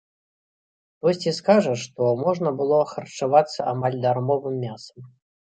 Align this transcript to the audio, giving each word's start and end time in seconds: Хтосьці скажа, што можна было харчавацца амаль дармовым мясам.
Хтосьці 0.95 1.33
скажа, 1.39 1.73
што 1.83 2.01
можна 2.23 2.49
было 2.63 2.79
харчавацца 2.95 3.59
амаль 3.73 3.99
дармовым 4.07 4.61
мясам. 4.65 4.99